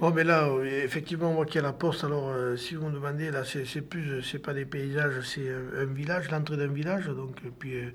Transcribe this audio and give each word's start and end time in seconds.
Bon, 0.00 0.12
mais 0.12 0.24
là, 0.24 0.48
euh, 0.48 0.64
effectivement, 0.82 1.30
moi 1.34 1.44
qui 1.44 1.58
ai 1.58 1.60
la 1.60 1.74
poste, 1.74 2.04
alors 2.04 2.30
euh, 2.30 2.56
si 2.56 2.74
vous 2.74 2.86
me 2.86 2.92
demandez, 2.94 3.30
là, 3.30 3.42
c'est 3.44 3.82
plus, 3.82 4.22
c'est 4.22 4.38
pas 4.38 4.54
des 4.54 4.64
paysages, 4.64 5.20
c'est 5.26 5.46
un, 5.50 5.84
village, 5.84 6.30
l'entrée 6.30 6.56
d'un 6.56 6.68
village. 6.68 7.08
Donc, 7.08 7.36
puis, 7.58 7.74
euh, 7.74 7.90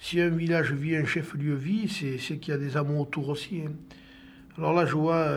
si 0.00 0.20
un 0.20 0.30
village 0.30 0.72
vit, 0.72 0.96
un 0.96 1.04
chef-lieu 1.06 1.54
vit, 1.54 1.88
c'est 1.88 2.38
qu'il 2.38 2.52
y 2.52 2.56
a 2.56 2.58
des 2.58 2.76
amours 2.76 3.02
autour 3.02 3.28
aussi. 3.28 3.62
hein. 3.64 3.72
Alors 4.58 4.72
là, 4.72 4.84
je 4.84 4.94
vois 4.94 5.28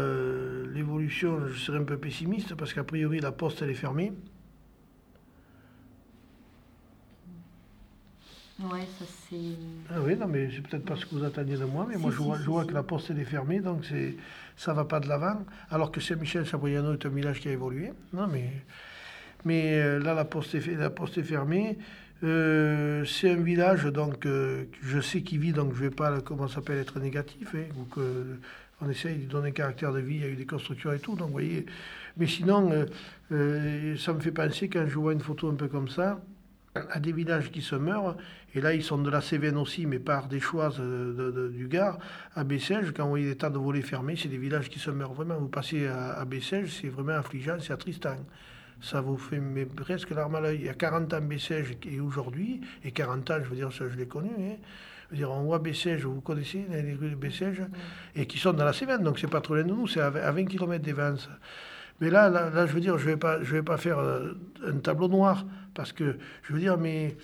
l'évolution, 0.74 1.48
je 1.48 1.60
serais 1.60 1.78
un 1.80 1.84
peu 1.84 1.98
pessimiste 1.98 2.56
parce 2.56 2.74
qu'a 2.74 2.84
priori, 2.84 3.20
la 3.20 3.32
poste, 3.32 3.62
elle 3.62 3.70
est 3.72 3.74
fermée. 3.76 4.12
Ouais, 8.60 8.88
ça 8.98 9.06
c'est. 9.30 9.36
Ah 9.90 10.02
oui, 10.02 10.16
non, 10.16 10.28
mais 10.28 10.50
c'est 10.52 10.62
peut-être 10.68 10.86
pas 10.86 10.96
ce 10.96 11.06
que 11.06 11.14
vous 11.14 11.24
attendiez 11.24 11.58
de 11.58 11.66
moi, 11.66 11.86
mais 11.88 11.96
moi 11.98 12.10
je 12.12 12.18
si, 12.18 12.24
vois, 12.24 12.40
si, 12.40 12.44
je 12.44 12.50
vois 12.50 12.64
si. 12.64 12.66
que 12.66 12.74
la 12.74 12.82
poste 12.84 13.12
elle 13.12 13.20
est 13.20 13.26
fermée, 13.26 13.60
donc 13.60 13.86
c'est 13.86 14.18
ça 14.56 14.74
va 14.74 14.86
pas 14.86 15.00
de 15.00 15.08
l'avant. 15.08 15.46
Alors 15.70 15.92
que 15.92 16.02
Saint-Michel-Sabriano 16.02 16.94
est 16.94 17.06
un 17.06 17.10
village 17.10 17.40
qui 17.40 17.50
a 17.50 17.52
évolué. 17.52 17.92
Non, 18.14 18.28
mais 18.28 18.50
mais 19.46 19.76
euh, 19.80 20.00
là 20.00 20.14
la 20.14 20.26
poste 20.26 20.56
est, 20.56 20.62
fait- 20.62 20.76
la 20.76 20.90
poste 20.90 21.18
est 21.18 21.24
fermée. 21.24 21.78
Euh, 22.24 23.06
c'est 23.06 23.32
un 23.32 23.36
village 23.44 23.86
donc 23.86 24.26
euh, 24.26 24.66
je 24.82 25.00
sais 25.02 25.22
qui 25.22 25.38
vit, 25.38 25.54
donc 25.54 25.74
je 25.76 25.80
vais 25.82 25.92
pas 25.92 26.22
comment 26.22 26.48
ça 26.48 26.56
s'appelle 26.56 26.80
être 26.80 27.00
négatif, 27.00 27.56
hein, 27.56 27.66
ou 27.80 27.86
que 27.86 28.40
on 28.82 28.90
essaye 28.90 29.18
de 29.18 29.26
donner 29.30 29.50
un 29.50 29.52
caractère 29.52 29.94
de 29.94 30.00
vie. 30.00 30.16
Il 30.16 30.22
y 30.22 30.26
a 30.26 30.30
eu 30.30 30.36
des 30.36 30.46
constructions 30.48 30.92
et 30.94 31.00
tout, 31.00 31.16
donc 31.16 31.28
vous 31.28 31.34
voyez. 31.34 31.66
Mais 32.18 32.28
sinon, 32.28 32.72
euh, 33.32 33.96
ça 33.98 34.14
me 34.14 34.20
fait 34.20 34.32
penser 34.32 34.70
quand 34.70 34.86
je 34.88 34.96
vois 34.98 35.14
une 35.14 35.22
photo 35.22 35.50
un 35.50 35.56
peu 35.56 35.68
comme 35.68 35.90
ça 35.90 36.22
à 36.92 37.00
des 37.00 37.12
villages 37.12 37.52
qui 37.52 37.62
se 37.62 37.76
meurent, 37.76 38.16
et 38.54 38.62
là 38.62 38.74
ils 38.74 38.84
sont 38.84 38.98
de 38.98 39.10
la 39.10 39.22
Cévennes 39.22 39.58
aussi, 39.58 39.86
mais 39.86 40.00
par 40.00 40.28
des 40.28 40.40
choix 40.40 40.70
du 40.70 41.68
Gard, 41.68 42.00
à 42.36 42.44
Bessèges, 42.44 42.92
quand 42.96 43.04
vous 43.04 43.10
voyez 43.10 43.28
des 43.28 43.36
tas 43.36 43.50
de 43.50 43.58
volets 43.58 43.82
fermés, 43.82 44.16
c'est 44.16 44.28
des 44.28 44.38
villages 44.38 44.70
qui 44.70 44.80
se 44.80 44.92
meurent 44.92 45.14
vraiment. 45.14 45.38
Vous 45.38 45.48
passez 45.48 45.88
à, 45.88 46.14
à 46.14 46.26
Bessèges, 46.26 46.80
c'est 46.82 46.90
vraiment 46.90 47.14
affligeant, 47.14 47.58
c'est 47.60 47.74
attristant. 47.74 48.18
Ça 48.80 49.02
vous 49.02 49.18
fait 49.18 49.40
mais 49.40 49.66
presque 49.66 50.12
l'arme 50.12 50.36
à 50.36 50.42
l'œil. 50.42 50.60
Il 50.60 50.66
y 50.66 50.70
a 50.70 50.74
40 50.74 51.14
ans 51.14 51.22
Bessèges 51.22 51.78
et 51.90 52.00
aujourd'hui, 52.00 52.62
et 52.84 52.92
40 52.92 53.32
ans, 53.32 53.38
je 53.44 53.50
veux 53.50 53.56
dire, 53.56 53.74
ça 53.74 53.90
je 53.90 53.96
l'ai 53.98 54.08
connu, 54.08 54.30
hein. 54.40 54.56
Dire, 55.10 55.32
on 55.32 55.44
voit 55.44 55.60
Bessèges, 55.60 56.04
vous 56.04 56.20
connaissez 56.20 56.66
les 56.70 56.94
rues 56.94 57.12
de 57.12 57.16
Bessèges, 57.16 57.64
et 58.14 58.26
qui 58.26 58.38
sont 58.38 58.52
dans 58.52 58.66
la 58.66 58.74
Cévennes, 58.74 59.04
donc 59.04 59.20
c'est 59.20 59.30
pas 59.30 59.40
trop 59.40 59.56
loin 59.56 59.64
de 59.64 59.70
nous, 59.70 59.88
c'est 59.88 60.02
à, 60.02 60.08
à 60.08 60.32
20 60.32 60.46
km 60.46 60.84
des 60.84 60.92
Vence. 60.92 61.30
Mais 62.00 62.10
là, 62.10 62.30
là, 62.30 62.50
là, 62.50 62.66
je 62.66 62.74
veux 62.74 62.80
dire, 62.80 62.98
je 62.98 63.06
vais 63.06 63.18
pas, 63.18 63.42
je 63.42 63.52
vais 63.54 63.64
pas 63.64 63.78
faire 63.78 64.00
euh, 64.00 64.34
un 64.66 64.78
tableau 64.78 65.08
noir 65.08 65.46
parce 65.78 65.94
que 65.94 66.18
je 66.42 66.54
veux 66.54 66.60
dire, 66.60 66.78
mais 66.78 67.16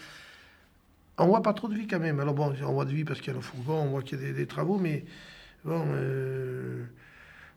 on 1.17 1.25
voit 1.25 1.41
pas 1.41 1.53
trop 1.53 1.67
de 1.67 1.73
vie 1.73 1.87
quand 1.87 1.99
même. 1.99 2.19
Alors 2.19 2.35
bon, 2.35 2.53
on 2.61 2.71
voit 2.71 2.85
de 2.85 2.91
vie 2.91 3.03
parce 3.03 3.19
qu'il 3.19 3.29
y 3.29 3.31
a 3.31 3.33
le 3.33 3.41
fourgon, 3.41 3.81
on 3.81 3.87
voit 3.87 4.03
qu'il 4.03 4.21
y 4.21 4.29
a 4.29 4.31
des, 4.31 4.45
travaux, 4.45 4.77
mais 4.77 5.03
bon, 5.65 5.83
euh, 5.89 6.83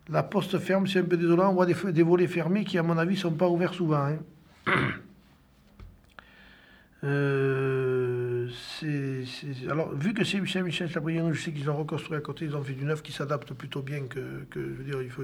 la 0.08 0.22
poste 0.22 0.58
ferme, 0.58 0.86
c'est 0.86 1.00
un 1.00 1.04
peu 1.04 1.18
désolant. 1.18 1.50
On 1.50 1.54
voit 1.54 1.66
des, 1.66 2.02
volets 2.02 2.26
fermés 2.26 2.64
qui, 2.64 2.78
à 2.78 2.82
mon 2.82 2.96
avis, 2.96 3.16
sont 3.16 3.32
pas 3.32 3.48
ouverts 3.48 3.74
souvent. 3.74 4.08
hein. 4.08 4.18
Euh, 7.04 7.85
c'est- 9.24 9.68
alors, 9.70 9.94
vu 9.94 10.14
que 10.14 10.24
c'est 10.24 10.38
Chabriano, 10.88 11.32
je 11.32 11.40
sais 11.40 11.52
qu'ils 11.52 11.68
ont 11.70 11.76
reconstruit 11.76 12.16
à 12.16 12.20
côté, 12.20 12.44
ils 12.44 12.56
ont 12.56 12.62
fait 12.62 12.72
du 12.74 12.84
neuf 12.84 13.02
qui 13.02 13.12
s'adapte 13.12 13.52
plutôt 13.54 13.82
bien 13.82 14.06
que, 14.06 14.44
que, 14.50 14.60
je 14.60 14.74
veux 14.74 14.84
dire, 14.84 15.02
il 15.02 15.10
faut, 15.10 15.22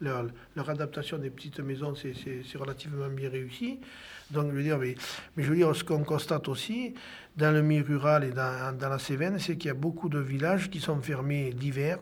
leur, 0.00 0.26
leur 0.56 0.70
adaptation 0.70 1.18
des 1.18 1.30
petites 1.30 1.60
maisons, 1.60 1.94
c'est- 1.94 2.14
relativement 2.58 3.08
bien 3.08 3.30
réussi. 3.30 3.80
Donc, 4.30 4.52
je 4.54 4.60
dire, 4.62 4.78
mais, 4.78 4.94
mais 5.36 5.42
je 5.42 5.50
veux 5.50 5.56
dire, 5.56 5.74
ce 5.74 5.84
qu'on 5.84 6.04
constate 6.04 6.48
aussi 6.48 6.94
dans 7.36 7.52
le 7.52 7.62
milieu 7.62 7.84
rural 7.84 8.24
et 8.24 8.30
dans, 8.30 8.76
dans 8.76 8.88
la 8.88 8.98
Cévennes, 8.98 9.38
c'est 9.38 9.56
qu'il 9.56 9.68
y 9.68 9.70
a 9.70 9.74
beaucoup 9.74 10.08
de 10.08 10.18
villages 10.18 10.70
qui 10.70 10.80
sont 10.80 11.00
fermés 11.00 11.50
l'hiver, 11.52 11.98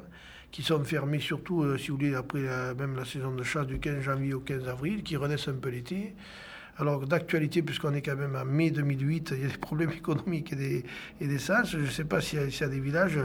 qui 0.51 0.63
sont 0.63 0.83
fermés 0.85 1.21
surtout, 1.21 1.63
euh, 1.63 1.77
si 1.79 1.89
vous 1.91 1.97
voulez, 1.97 2.15
après 2.15 2.41
même 2.75 2.97
la 2.97 3.05
saison 3.05 3.35
de 3.35 3.43
chasse 3.43 3.67
du 3.67 3.79
15 3.79 4.03
janvier 4.03 4.35
au 4.35 4.41
15 4.41 4.69
avril, 4.69 5.03
qui 5.03 5.17
renaissent 5.17 5.49
un 5.49 5.55
peu 5.55 5.69
l'été. 5.71 6.15
Alors 6.81 7.07
d'actualité, 7.07 7.61
puisqu'on 7.63 7.93
est 7.95 8.03
quand 8.03 8.15
même 8.17 8.37
en 8.37 8.45
mai 8.45 8.71
2008, 8.71 9.33
il 9.37 9.43
y 9.43 9.45
a 9.45 9.49
des 9.49 9.59
problèmes 9.59 9.91
économiques 9.97 10.53
et 10.53 10.57
des, 10.57 10.85
et 11.21 11.27
des 11.27 11.39
sens. 11.39 11.71
Je 11.73 11.79
ne 11.79 11.87
sais 11.87 12.05
pas 12.05 12.21
s'il 12.21 12.41
y, 12.41 12.57
y 12.57 12.63
a 12.63 12.69
des 12.69 12.79
villages. 12.81 13.19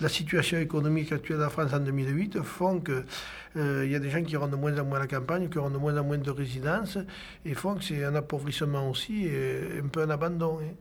La 0.00 0.08
situation 0.08 0.58
économique 0.58 1.12
actuelle 1.12 1.36
de 1.36 1.42
la 1.42 1.50
France 1.50 1.72
en 1.74 1.80
2008 1.80 2.40
font 2.42 2.80
que 2.80 3.04
euh, 3.56 3.82
il 3.84 3.92
y 3.92 3.94
a 3.94 3.98
des 3.98 4.08
gens 4.10 4.22
qui 4.22 4.36
rendent 4.36 4.52
de 4.52 4.56
moins 4.56 4.76
en 4.78 4.84
moins 4.84 4.96
à 4.98 5.00
la 5.02 5.06
campagne, 5.06 5.48
qui 5.50 5.58
rendent 5.58 5.74
de 5.74 5.78
moins 5.78 5.96
en 5.98 6.04
moins 6.04 6.18
de 6.18 6.30
résidences, 6.30 6.98
et 7.44 7.54
font 7.54 7.74
que 7.74 7.84
c'est 7.84 8.02
un 8.04 8.14
appauvrissement 8.14 8.88
aussi, 8.90 9.26
et 9.26 9.80
un 9.84 9.88
peu 9.88 10.02
un 10.02 10.10
abandon. 10.10 10.60
hein. 10.62 10.74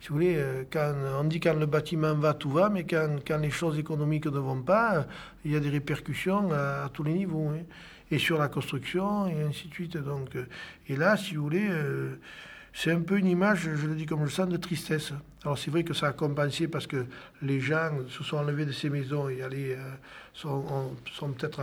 Si 0.00 0.08
vous 0.08 0.14
voulez, 0.14 0.36
euh, 0.36 0.64
quand, 0.72 0.94
on 1.20 1.24
dit 1.24 1.40
quand 1.40 1.54
le 1.54 1.66
bâtiment 1.66 2.14
va, 2.14 2.32
tout 2.34 2.50
va, 2.50 2.70
mais 2.70 2.84
quand, 2.84 3.18
quand 3.26 3.36
les 3.38 3.50
choses 3.50 3.78
économiques 3.78 4.26
ne 4.26 4.38
vont 4.38 4.62
pas, 4.62 4.96
euh, 4.96 5.02
il 5.44 5.52
y 5.52 5.56
a 5.56 5.60
des 5.60 5.68
répercussions 5.68 6.50
à, 6.52 6.88
tous 6.92 7.02
les 7.02 7.12
niveaux. 7.12 7.48
hein. 7.50 7.62
Et 8.10 8.18
sur 8.18 8.38
la 8.38 8.48
construction, 8.48 9.26
et 9.28 9.40
ainsi 9.42 9.68
de 9.68 9.74
suite. 9.74 9.96
Donc, 9.98 10.34
euh, 10.34 10.46
et 10.88 10.96
là, 10.96 11.16
si 11.16 11.36
vous 11.36 11.44
voulez, 11.44 11.68
c'est 12.72 12.90
un 12.90 13.00
peu 13.02 13.18
une 13.18 13.26
image, 13.26 13.60
je 13.74 13.86
le 13.86 13.94
dis 13.94 14.06
comme 14.06 14.20
je 14.20 14.24
le 14.24 14.30
sens, 14.30 14.48
de 14.48 14.56
tristesse. 14.56 15.12
Alors 15.44 15.56
c'est 15.58 15.70
vrai 15.70 15.84
que 15.84 15.94
ça 15.94 16.08
a 16.08 16.12
compensé 16.12 16.66
parce 16.66 16.86
que 16.88 17.06
les 17.42 17.60
gens 17.60 17.90
se 18.08 18.24
sont 18.24 18.38
enlevés 18.38 18.64
de 18.66 18.72
ces 18.72 18.90
maisons 18.90 19.28
et 19.28 19.42
allaient, 19.42 19.76
sont, 20.32 20.48
ont- 20.48 20.96
sont 21.12 21.30
peut-être 21.30 21.60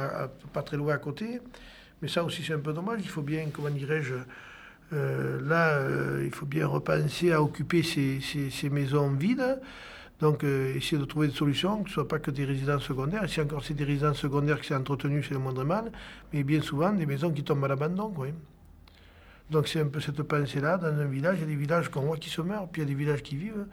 pas 0.54 0.64
très 0.64 0.78
loin 0.78 0.94
à 0.94 0.98
côté. 0.98 1.42
Mais 2.02 2.08
ça 2.08 2.24
aussi 2.24 2.44
c'est 2.44 2.54
un 2.54 2.59
peu 2.59 2.72
dommage. 2.74 3.00
Il 3.04 3.09
faut 3.09 3.22
bien, 3.22 3.48
comment 3.52 3.69
dirais-je, 3.69 4.14
euh, 4.94 5.40
là, 5.48 5.78
euh, 5.80 6.24
il 6.25 6.31
faut 6.34 6.46
bien 6.46 6.68
repenser 6.68 7.31
à 7.34 7.42
occuper 7.42 7.84
ces, 7.84 8.20
ces- 8.22 8.70
maisons 8.70 9.09
vides. 9.12 9.59
Donc, 10.20 10.44
euh, 10.44 10.74
essayer 10.75 10.98
de 10.98 11.06
trouver 11.06 11.28
des 11.28 11.34
solutions, 11.34 11.84
que 11.84 11.90
ce 11.90 11.92
ne 11.92 11.94
soit 11.96 12.08
pas 12.08 12.20
que 12.20 12.31
des 12.31 12.46
résidences 12.46 12.84
secondaires. 12.84 13.24
Et 13.24 13.28
si 13.28 13.40
encore 13.42 13.64
c'est 13.64 13.74
des 13.75 13.84
résidences 13.84 14.18
secondaires 14.18 14.59
qui 14.62 14.68
sont 14.70 14.75
entretenues, 14.75 15.24
c'est 15.24 15.34
le 15.36 15.40
moindre 15.40 15.64
mal. 15.64 15.92
Mais 16.34 16.44
bien 16.44 16.62
souvent, 16.62 16.92
des 16.92 17.06
maisons 17.06 17.31
qui 17.31 17.44
tombent 17.44 17.66
à 17.66 17.68
l'abandon. 17.68 18.14
Donc, 19.50 19.68
c'est 19.68 19.80
un 19.80 19.88
peu 19.88 20.00
cette 20.02 20.22
pensée-là. 20.24 20.78
Dans 20.78 20.88
un 20.88 21.06
village, 21.06 21.38
il 21.38 21.42
y 21.42 21.44
a 21.44 21.48
des 21.48 21.56
villages 21.56 21.90
qu'on 21.90 22.02
voit 22.02 22.18
qui 22.18 22.30
se 22.30 22.42
meurent, 22.42 22.68
puis 22.69 22.81
il 22.81 22.86
y 22.86 22.88
a 22.88 22.90
des 22.94 22.96
villages 22.96 23.24
qui 23.24 23.38
vivent. 23.38 23.66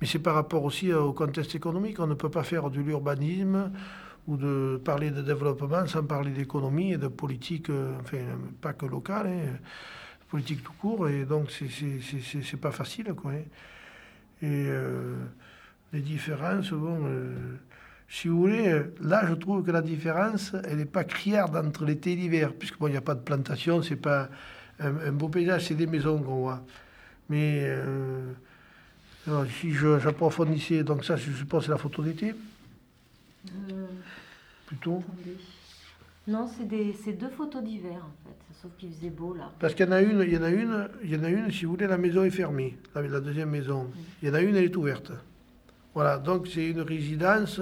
Mais 0.00 0.06
c'est 0.06 0.18
par 0.18 0.34
rapport 0.34 0.64
aussi 0.64 0.92
au 0.92 1.12
contexte 1.12 1.54
économique. 1.54 2.00
On 2.00 2.06
ne 2.06 2.14
peut 2.14 2.30
pas 2.30 2.42
faire 2.42 2.70
de 2.70 2.80
l'urbanisme 2.80 3.70
ou 4.26 4.36
de 4.36 4.80
parler 4.84 5.10
de 5.10 5.22
développement 5.22 5.86
sans 5.86 6.02
parler 6.04 6.30
d'économie 6.32 6.92
et 6.92 6.98
de 6.98 7.08
politique, 7.08 7.70
enfin, 8.00 8.18
pas 8.60 8.72
que 8.72 8.86
locale, 8.86 9.26
hein, 9.28 9.58
politique 10.30 10.62
tout 10.62 10.72
court. 10.80 11.08
Et 11.08 11.24
donc, 11.24 11.50
c'est- 11.50 12.56
pas 12.56 12.70
facile. 12.70 13.12
Quoi, 13.14 13.32
hein. 13.32 13.42
Et 14.42 14.66
euh, 14.68 15.16
les 15.92 16.00
différences, 16.00 16.70
bon, 16.70 17.00
euh, 17.04 17.34
si 18.08 18.28
vous 18.28 18.38
voulez, 18.38 18.82
là, 19.00 19.26
je 19.28 19.34
trouve 19.34 19.64
que 19.64 19.70
la 19.70 19.82
différence, 19.82 20.54
elle 20.64 20.78
n'est 20.78 20.84
pas 20.86 21.04
criarde 21.04 21.56
entre 21.56 21.84
l'été 21.84 22.12
et 22.12 22.16
l'hiver, 22.16 22.52
puisque 22.58 22.78
bon, 22.78 22.88
il 22.88 22.92
n'y 22.92 22.96
a 22.96 23.02
pas 23.02 23.14
de 23.14 23.20
plantation, 23.20 23.82
c'est 23.82 23.96
pas 23.96 24.28
un, 24.80 24.96
un 25.08 25.12
beau 25.12 25.28
paysage, 25.28 25.66
c'est 25.66 25.74
des 25.74 25.86
maisons 25.86 26.18
qu'on 26.22 26.40
voit. 26.40 26.64
Mais 27.28 27.60
euh, 27.64 28.32
alors, 29.26 29.44
si 29.60 29.72
j'approfondissais, 29.74 30.82
donc 30.84 31.04
ça, 31.04 31.16
je 31.16 31.30
suppose, 31.32 31.64
c'est 31.66 31.70
la 31.70 31.76
photo 31.78 32.02
d'été, 32.02 32.34
plutôt? 34.66 35.02
attendez. 35.06 35.36
Non, 36.30 36.46
c'est 36.46 36.68
des, 36.68 36.94
c'est 37.04 37.14
deux 37.14 37.28
photos 37.28 37.62
d'hiver 37.62 38.06
en 38.06 38.28
fait, 38.28 38.36
sauf 38.62 38.70
qu'il 38.78 38.92
faisait 38.92 39.10
beau 39.10 39.34
là. 39.34 39.50
Parce 39.58 39.74
qu'il 39.74 39.84
y 39.84 39.88
en 39.88 39.92
a 39.92 40.00
une, 40.00 40.20
il 40.20 40.32
y 40.32 40.38
en 40.38 40.42
a 40.44 40.50
une, 40.50 40.88
il 41.02 41.10
y 41.10 41.16
en 41.16 41.24
a 41.24 41.28
une, 41.28 41.50
si 41.50 41.64
vous 41.64 41.72
voulez, 41.72 41.88
la 41.88 41.98
maison 41.98 42.22
est 42.22 42.30
fermée, 42.30 42.78
la, 42.94 43.02
la 43.02 43.20
deuxième 43.20 43.50
maison. 43.50 43.90
Il 44.22 44.28
y 44.28 44.30
en 44.30 44.34
a 44.34 44.40
une, 44.40 44.54
elle 44.54 44.64
est 44.64 44.76
ouverte. 44.76 45.10
Voilà, 45.92 46.18
donc 46.18 46.46
c'est 46.46 46.68
une 46.70 46.82
résidence 46.82 47.60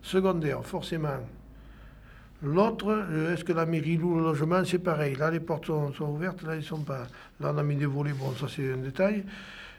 secondaire, 0.00 0.64
forcément. 0.64 1.18
L'autre, 2.42 2.88
euh, 2.88 3.34
est-ce 3.34 3.44
que 3.44 3.52
la 3.52 3.66
mairie 3.66 3.98
loue 3.98 4.16
le 4.16 4.22
logement? 4.22 4.64
C'est 4.64 4.78
pareil. 4.78 5.14
Là, 5.16 5.30
les 5.30 5.40
portes 5.40 5.66
sont, 5.66 5.92
sont 5.92 6.08
ouvertes, 6.10 6.42
là, 6.42 6.54
ils 6.54 6.60
ne 6.60 6.64
sont 6.64 6.84
pas. 6.84 7.06
Là, 7.40 7.52
on 7.54 7.58
a 7.58 7.62
mis 7.62 7.76
des 7.76 7.86
volets, 7.86 8.14
bon, 8.14 8.32
ça 8.32 8.46
c'est 8.48 8.72
un 8.72 8.78
détail. 8.78 9.24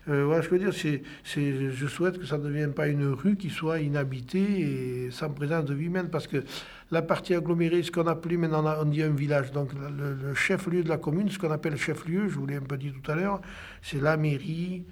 Euh, 0.09 0.25
voilà, 0.25 0.41
je 0.41 0.49
veux 0.49 0.59
dire, 0.59 0.71
je 0.71 1.87
souhaite 1.87 2.17
que 2.17 2.25
ça 2.25 2.37
ne 2.37 2.43
devienne 2.43 2.73
pas 2.73 2.87
une 2.87 3.07
rue 3.07 3.35
qui 3.35 3.49
soit 3.49 3.79
inhabitée 3.79 4.61
et 5.07 5.11
sans 5.11 5.29
présence 5.29 5.65
de 5.65 5.73
vie 5.73 5.87
humaine, 5.87 6.09
parce 6.09 6.27
que 6.27 6.43
la 6.91 7.01
partie 7.01 7.33
agglomérée, 7.33 7.83
ce 7.83 7.91
qu'on 7.91 8.07
appelait 8.07 8.37
maintenant, 8.37 8.63
on 8.79 8.85
dit 8.85 9.03
un 9.03 9.09
village, 9.09 9.51
donc 9.51 9.71
le, 9.73 10.33
chef-lieu 10.33 10.83
de 10.83 10.89
la 10.89 10.97
commune, 10.97 11.29
ce 11.29 11.37
qu'on 11.37 11.51
appelle 11.51 11.75
chef-lieu, 11.75 12.29
je 12.29 12.35
vous 12.35 12.45
l'ai 12.45 12.55
un 12.55 12.61
peu 12.61 12.77
dit 12.77 12.91
tout 12.91 13.11
à 13.11 13.15
l'heure, 13.15 13.41
c'est 13.81 14.01
la 14.01 14.15
mairie, 14.15 14.85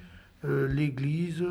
euh, 0.43 0.67
l'église, 0.67 1.45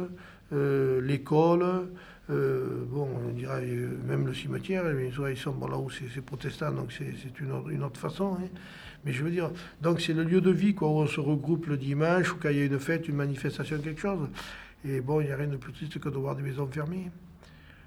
euh, 0.53 1.01
l'école, 1.01 1.89
bon, 2.29 3.09
on 3.09 3.45
euh, 3.45 3.89
même 4.07 4.27
le 4.27 4.35
cimetière, 4.35 4.85
soit 5.15 5.31
ils 5.31 5.39
sont 5.39 5.53
bon, 5.53 5.69
là 5.69 5.79
où 5.79 5.89
c'est, 5.91 6.21
protestant, 6.21 6.71
donc 6.71 6.93
c'est, 6.93 7.15
c'est 7.23 7.41
une, 7.41 7.53
autre, 7.53 7.71
une 7.71 7.83
autre 7.83 7.99
façon. 7.99 8.37
hein. 8.41 8.49
Mais 9.05 9.13
je 9.13 9.23
veux 9.23 9.31
dire, 9.31 9.51
donc 9.83 10.01
c'est 10.01 10.15
le 10.15 10.25
lieu 10.25 10.41
de 10.41 10.51
vie, 10.51 10.75
quoi, 10.75 10.89
où 10.89 10.99
on 10.99 11.07
se 11.07 11.21
regroupe 11.21 11.67
le 11.67 11.77
dimanche, 11.77 12.33
ou 12.33 12.37
quand 12.41 12.49
il 12.49 12.57
y 12.57 12.61
a 12.61 12.65
une 12.65 12.79
fête, 12.79 13.09
une 13.09 13.17
manifestation, 13.17 13.79
quelque 13.79 14.01
chose. 14.01 14.29
Et 14.85 15.01
bon, 15.01 15.21
il 15.21 15.27
n'y 15.27 15.33
a 15.33 15.37
rien 15.37 15.49
de 15.49 15.57
plus 15.57 15.73
triste 15.73 15.99
que 15.99 16.09
de 16.09 16.17
voir 16.17 16.37
des 16.37 16.43
maisons 16.43 16.67
fermées. 16.67 17.11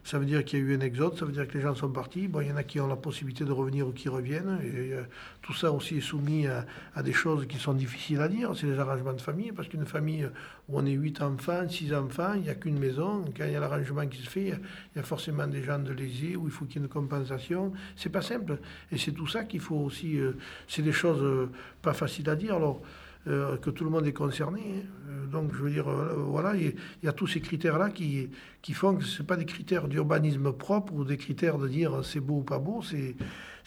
Ça 0.08 0.20
veut 0.20 0.26
dire 0.26 0.46
qu'il 0.46 0.60
y 0.60 0.62
a 0.62 0.66
eu 0.66 0.74
un 0.74 0.80
exode, 0.80 1.18
ça 1.18 1.26
veut 1.26 1.34
dire 1.34 1.46
que 1.50 1.58
les 1.58 1.60
gens 1.60 1.76
sont 1.76 1.92
partis. 1.92 2.30
Bon, 2.30 2.40
il 2.40 2.48
y 2.48 2.52
en 2.54 2.56
a 2.56 2.64
qui 2.64 2.80
ont 2.80 2.88
la 2.88 2.96
possibilité 2.96 3.44
de 3.44 3.52
revenir 3.52 3.86
ou 3.90 3.92
qui 3.92 4.08
reviennent. 4.08 4.58
Euh, 4.64 5.04
tout 5.42 5.54
ça 5.54 5.70
aussi 5.70 5.98
est 5.98 6.02
soumis 6.02 6.48
à, 6.48 7.04
des 7.04 7.12
choses 7.12 7.46
qui 7.46 7.58
sont 7.58 7.74
difficiles 7.74 8.22
à 8.22 8.30
dire. 8.30 8.54
C'est 8.56 8.68
les 8.68 8.80
arrangements 8.80 9.12
de 9.12 9.20
famille, 9.20 9.52
parce 9.52 9.68
qu'une 9.68 9.86
famille 9.86 10.26
où 10.70 10.80
on 10.80 10.86
est 10.86 10.94
huit 10.94 11.22
enfants, 11.22 11.68
six 11.68 11.94
enfants, 11.94 12.36
il 12.36 12.44
n'y 12.44 12.50
a 12.50 12.56
qu'une 12.56 12.80
maison. 12.80 13.26
Quand 13.36 13.44
il 13.44 13.52
y 13.52 13.56
a 13.58 13.60
l'arrangement 13.60 14.08
qui 14.08 14.22
se 14.22 14.30
fait, 14.30 14.48
il 14.48 14.96
y 14.96 15.00
a 15.00 15.04
forcément 15.04 15.46
des 15.46 15.62
gens 15.62 15.78
de 15.78 15.92
lésés 15.92 16.38
où 16.38 16.48
il 16.48 16.54
faut 16.54 16.64
qu'il 16.64 16.78
y 16.78 16.80
ait 16.80 16.88
une 16.88 16.90
compensation. 16.90 17.74
C'est 17.98 18.08
pas 18.08 18.22
simple. 18.22 18.60
Et 18.94 18.98
c'est 18.98 19.12
tout 19.12 19.28
ça 19.28 19.44
qu'il 19.44 19.60
faut 19.60 19.76
aussi. 19.76 20.18
Euh, 20.18 20.38
c'est 20.70 20.84
des 20.84 20.94
choses 20.94 21.22
euh, 21.22 21.52
pas 21.82 21.92
faciles 21.92 22.30
à 22.30 22.38
dire. 22.38 22.56
Alors, 22.56 22.82
euh, 23.28 23.58
que 23.58 23.70
tout 23.70 23.84
le 23.84 23.90
monde 23.90 24.08
est 24.08 24.14
concerné. 24.14 24.62
Hein. 24.62 24.86
Euh, 25.10 25.26
donc, 25.28 25.54
je 25.54 25.62
veux 25.62 25.70
dire, 25.70 25.88
euh, 25.90 26.14
voilà, 26.18 26.56
il 26.56 26.74
y, 27.04 27.08
a 27.08 27.14
tous 27.14 27.28
ces 27.28 27.42
critères-là 27.42 27.90
qui, 27.90 28.30
qui 28.62 28.74
font 28.74 28.96
que 28.96 29.04
ce 29.04 29.24
pas 29.24 29.36
des 29.36 29.46
critères 29.46 29.88
d'urbanisme 29.88 30.54
propre 30.54 30.94
ou 30.94 31.04
des 31.04 31.18
critères 31.18 31.58
de 31.58 31.68
dire 31.68 32.06
c'est 32.06 32.20
beau 32.20 32.38
ou 32.38 32.44
pas 32.44 32.60
beau, 32.60 32.82
c'est 32.82 33.16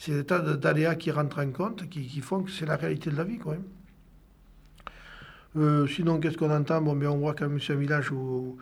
des 0.07 0.25
tas 0.25 0.39
d'aléas 0.39 0.95
qui 0.95 1.11
rentrent 1.11 1.39
en 1.39 1.51
compte, 1.51 1.87
qui, 1.89 2.07
qui 2.07 2.21
font 2.21 2.43
que 2.43 2.51
c'est 2.51 2.65
la 2.65 2.75
réalité 2.75 3.11
de 3.11 3.17
la 3.17 3.23
vie, 3.23 3.37
quoi. 3.37 3.55
Hein. 5.55 5.85
sinon, 5.87 6.19
qu'est-ce 6.19 6.37
qu'on 6.37 6.51
entend? 6.51 6.81
Bon, 6.81 6.95
bien, 6.95 7.11
on 7.11 7.17
voit 7.17 7.35
quand 7.35 7.47
même 7.47 7.59
c'est 7.59 7.73
un 7.73 7.77
village 7.77 8.11
où 8.11 8.57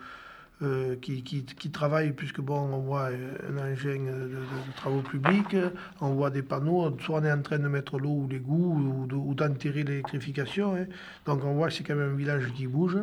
euh, 0.62 0.96
qui, 0.96 1.22
qui, 1.22 1.42
qui, 1.42 1.70
travaillent, 1.70 2.12
puisque 2.12 2.42
bon, 2.42 2.58
on 2.58 2.80
voit 2.80 3.06
un 3.08 3.56
engin 3.56 3.96
de, 4.04 4.36
travaux 4.76 5.00
publics, 5.00 5.56
on 6.02 6.10
voit 6.10 6.28
des 6.28 6.42
panneaux, 6.42 6.94
soit 7.00 7.20
on 7.20 7.24
est 7.24 7.32
en 7.32 7.40
train 7.40 7.58
de 7.58 7.66
mettre 7.66 7.98
l'eau 7.98 8.10
ou 8.10 8.28
l'égout 8.28 9.08
ou, 9.10 9.34
d'enterrer 9.34 9.84
l'électrification. 9.84 10.74
Hein. 10.76 10.84
Donc 11.24 11.44
on 11.46 11.54
voit 11.54 11.68
que 11.68 11.74
c'est 11.74 11.82
quand 11.82 11.94
même 11.94 12.12
un 12.12 12.16
village 12.16 12.52
qui 12.54 12.66
bouge, 12.66 12.98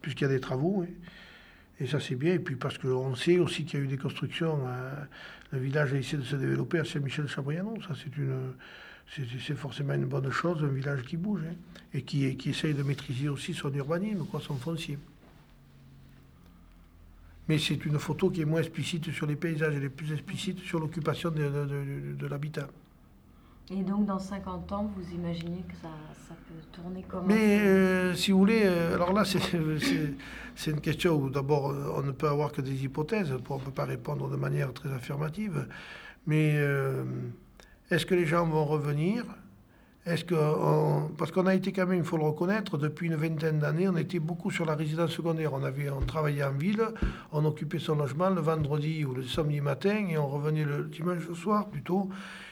puisqu'il 0.00 0.22
y 0.22 0.26
a 0.28 0.30
des 0.30 0.40
travaux. 0.40 0.82
Hein. 0.82 0.92
Et 1.78 1.86
ça 1.86 2.00
c'est 2.00 2.14
bien. 2.14 2.32
Et 2.32 2.38
puis 2.38 2.56
parce 2.56 2.78
qu'on 2.78 3.14
sait 3.14 3.38
aussi 3.38 3.66
qu'il 3.66 3.80
y 3.80 3.82
a 3.82 3.84
eu 3.84 3.88
des 3.88 3.98
constructions, 3.98 4.60
euh, 4.66 4.94
le 5.52 5.58
village 5.58 5.92
a 5.92 5.98
essayé 5.98 6.16
de 6.16 6.22
se 6.22 6.36
développer 6.36 6.78
à 6.78 6.86
Saint-Michel-Chabrianon. 6.86 7.82
Ça 7.86 7.94
c'est 8.02 8.16
une 8.16 8.54
c'est 9.46 9.54
forcément 9.54 9.92
une 9.92 10.06
bonne 10.06 10.30
chose, 10.30 10.64
un 10.64 10.68
village 10.68 11.02
qui 11.02 11.18
bouge 11.18 11.42
hein, 11.46 11.54
et 11.92 12.00
qui, 12.00 12.34
qui 12.38 12.50
essaye 12.50 12.72
de 12.72 12.82
maîtriser 12.82 13.28
aussi 13.28 13.52
son 13.52 13.70
urbanisme, 13.74 14.24
quoi, 14.24 14.40
son 14.40 14.54
foncier 14.54 14.98
mais 17.48 17.58
c'est 17.58 17.84
une 17.84 17.98
photo 17.98 18.30
qui 18.30 18.40
est 18.40 18.44
moins 18.44 18.60
explicite 18.60 19.10
sur 19.10 19.26
les 19.26 19.36
paysages, 19.36 19.74
elle 19.74 19.84
est 19.84 19.88
plus 19.88 20.12
explicite 20.12 20.60
sur 20.60 20.80
l'occupation 20.80 21.30
de, 21.30 22.26
l'habitat. 22.26 22.68
Et 23.70 23.82
donc, 23.82 24.06
dans 24.06 24.18
50 24.18 24.72
ans, 24.72 24.90
vous 24.94 25.14
imaginez 25.14 25.64
que 25.66 25.74
ça, 25.74 25.88
ça 26.28 26.34
peut 26.34 26.60
tourner 26.72 27.04
comment? 27.08 27.26
Mais 27.26 27.60
euh, 27.60 28.14
si 28.14 28.30
vous 28.30 28.38
voulez, 28.38 28.62
euh, 28.64 28.94
alors 28.94 29.12
là, 29.14 29.24
c'est 29.24 30.70
une 30.70 30.80
question 30.80 31.14
où 31.14 31.30
d'abord, 31.30 31.70
euh, 31.70 31.94
on 31.96 32.02
ne 32.02 32.12
peut 32.12 32.28
avoir 32.28 32.52
que 32.52 32.60
des 32.60 32.84
hypothèses, 32.84 33.30
on 33.30 33.56
ne 33.58 33.60
peut 33.60 33.70
pas 33.70 33.86
répondre 33.86 34.28
de 34.28 34.36
manière 34.36 34.72
très 34.74 34.92
affirmative. 34.92 35.66
Mais 36.26 36.56
est-ce 37.90 38.06
que 38.06 38.14
les 38.14 38.24
gens 38.24 38.46
vont 38.46 38.64
revenir? 38.64 39.24
Est-ce 40.06 40.24
que 40.24 40.34
parce 41.16 41.32
qu'on 41.32 41.46
a 41.46 41.54
été 41.54 41.72
quand 41.72 41.86
même, 41.86 41.98
il 41.98 42.04
faut 42.04 42.18
le 42.18 42.24
reconnaître, 42.24 42.76
depuis 42.76 43.06
une 43.06 43.14
vingtaine 43.14 43.58
d'années, 43.58 43.88
on 43.88 43.96
était 43.96 44.18
beaucoup 44.18 44.50
sur 44.50 44.66
la 44.66 44.74
résidence 44.74 45.12
secondaire. 45.12 45.54
On 45.54 45.64
avait, 45.64 45.88
on 45.88 46.00
travaillait 46.00 46.44
en 46.44 46.52
ville, 46.52 46.82
on 47.32 47.44
occupait 47.46 47.78
son 47.78 47.96
logement 47.96 48.28
le 48.28 48.42
vendredi 48.42 49.04
ou 49.04 49.14
le 49.14 49.22
samedi 49.22 49.62
matin 49.62 50.06
et 50.10 50.18
on 50.18 50.28
revenait 50.28 50.64
le 50.64 50.84
dimanche 50.84 51.32
soir 51.32 51.68
plutôt. 51.68 52.10